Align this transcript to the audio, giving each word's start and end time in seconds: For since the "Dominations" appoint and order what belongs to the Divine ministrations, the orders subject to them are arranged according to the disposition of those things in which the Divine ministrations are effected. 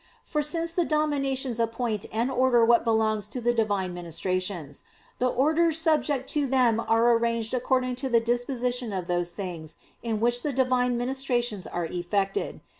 For 0.25 0.41
since 0.41 0.73
the 0.73 0.83
"Dominations" 0.83 1.59
appoint 1.59 2.07
and 2.11 2.31
order 2.31 2.65
what 2.65 2.83
belongs 2.83 3.27
to 3.27 3.39
the 3.39 3.53
Divine 3.53 3.93
ministrations, 3.93 4.83
the 5.19 5.27
orders 5.27 5.77
subject 5.77 6.27
to 6.31 6.47
them 6.47 6.79
are 6.87 7.11
arranged 7.13 7.53
according 7.53 7.97
to 7.97 8.09
the 8.09 8.19
disposition 8.19 8.93
of 8.93 9.05
those 9.05 9.31
things 9.33 9.77
in 10.01 10.19
which 10.19 10.41
the 10.41 10.53
Divine 10.53 10.97
ministrations 10.97 11.67
are 11.67 11.85
effected. 11.85 12.61